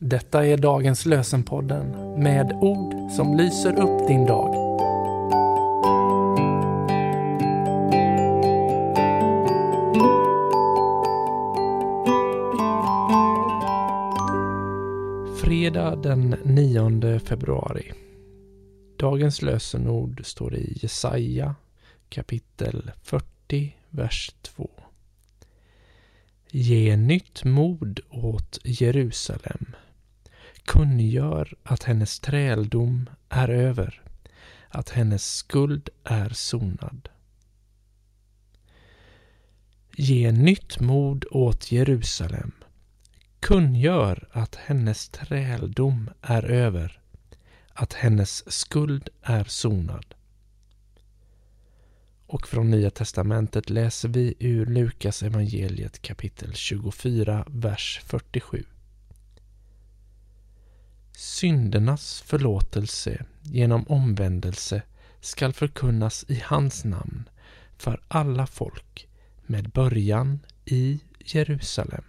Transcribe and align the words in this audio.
Detta 0.00 0.46
är 0.46 0.56
dagens 0.56 1.06
lösenpodden 1.06 1.90
med 2.22 2.52
ord 2.52 3.10
som 3.10 3.36
lyser 3.36 3.80
upp 3.80 4.08
din 4.08 4.26
dag. 4.26 4.54
Fredag 15.36 15.96
den 15.96 16.36
9 16.44 17.18
februari. 17.18 17.92
Dagens 18.96 19.42
lösenord 19.42 20.20
står 20.24 20.54
i 20.54 20.78
Jesaja 20.82 21.54
kapitel 22.08 22.90
40, 23.02 23.76
vers 23.90 24.30
2. 24.42 24.70
Ge 26.50 26.96
nytt 26.96 27.44
mod 27.44 28.00
åt 28.10 28.58
Jerusalem. 28.64 29.74
Kungör 30.68 31.54
att 31.62 31.82
hennes 31.82 32.20
träldom 32.20 33.10
är 33.28 33.48
över, 33.48 34.02
att 34.68 34.90
hennes 34.90 35.24
skuld 35.24 35.88
är 36.04 36.28
sonad. 36.28 37.08
Ge 39.96 40.32
nytt 40.32 40.80
mod 40.80 41.24
åt 41.30 41.72
Jerusalem. 41.72 42.52
Kungör 43.40 44.28
att 44.32 44.54
hennes 44.54 45.08
träldom 45.08 46.10
är 46.22 46.44
över, 46.44 47.00
att 47.72 47.92
hennes 47.92 48.52
skuld 48.52 49.08
är 49.22 49.44
sonad. 49.44 50.14
Och 52.26 52.48
från 52.48 52.70
Nya 52.70 52.90
Testamentet 52.90 53.70
läser 53.70 54.08
vi 54.08 54.34
ur 54.38 54.66
Lukas 54.66 55.22
evangeliet 55.22 56.02
kapitel 56.02 56.54
24, 56.54 57.44
vers 57.48 58.00
47. 58.04 58.64
Syndernas 61.38 62.20
förlåtelse 62.20 63.24
genom 63.42 63.86
omvändelse 63.88 64.82
skall 65.20 65.52
förkunnas 65.52 66.24
i 66.28 66.42
hans 66.44 66.84
namn 66.84 67.28
för 67.76 68.02
alla 68.08 68.46
folk 68.46 69.08
med 69.46 69.70
början 69.70 70.40
i 70.64 71.00
Jerusalem. 71.18 72.04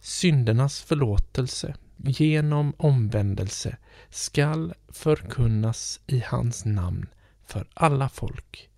Syndernas 0.00 0.80
förlåtelse 0.80 1.76
genom 1.96 2.74
omvändelse 2.78 3.76
skall 4.10 4.74
förkunnas 4.88 6.00
i 6.06 6.22
hans 6.26 6.64
namn 6.64 7.06
för 7.44 7.68
alla 7.74 8.08
folk 8.08 8.70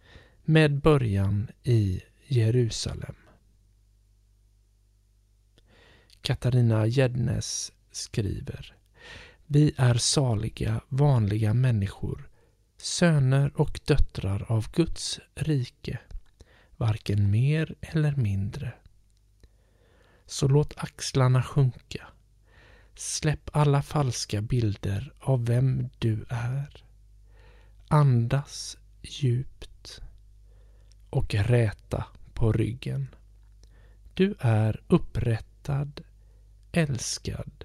med 0.44 0.80
början 0.80 1.48
i 1.62 2.02
Jerusalem. 2.26 3.16
Katarina 6.22 6.86
Gäddnes 6.86 7.72
skriver 7.92 8.74
Vi 9.46 9.72
är 9.76 9.94
saliga, 9.94 10.80
vanliga 10.88 11.54
människor, 11.54 12.28
söner 12.76 13.60
och 13.60 13.80
döttrar 13.84 14.46
av 14.48 14.70
Guds 14.72 15.20
rike, 15.34 15.98
varken 16.76 17.30
mer 17.30 17.74
eller 17.80 18.16
mindre. 18.16 18.72
Så 20.26 20.48
låt 20.48 20.74
axlarna 20.76 21.42
sjunka. 21.42 22.06
Släpp 22.94 23.50
alla 23.52 23.82
falska 23.82 24.40
bilder 24.42 25.12
av 25.20 25.46
vem 25.46 25.88
du 25.98 26.24
är. 26.28 26.84
Andas 27.88 28.78
djupt 29.02 30.00
och 31.10 31.34
räta 31.34 32.06
på 32.34 32.52
ryggen. 32.52 33.14
Du 34.14 34.34
är 34.38 34.82
upprättad, 34.88 36.00
älskad, 36.72 37.59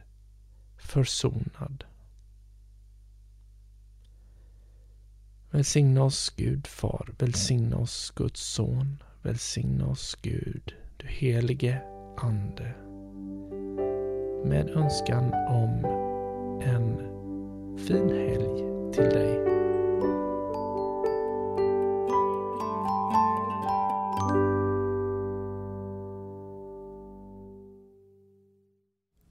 försonad. 0.86 1.84
Välsigna 5.52 6.04
oss 6.04 6.34
Gud 6.38 6.68
Far, 6.68 7.10
välsigna 7.20 7.78
oss 7.78 8.14
Guds 8.16 8.42
Son, 8.42 9.04
välsigna 9.22 9.88
oss 9.88 10.18
Gud, 10.22 10.76
du 10.98 11.08
helige 11.08 11.82
Ande. 12.18 12.74
Med 14.46 14.70
önskan 14.70 15.34
om 15.34 15.86
en 16.64 16.98
fin 17.78 18.10
helg 18.10 18.94
till 18.94 19.10
dig. 19.10 19.55